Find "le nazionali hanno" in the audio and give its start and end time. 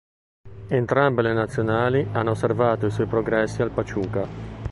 1.21-2.31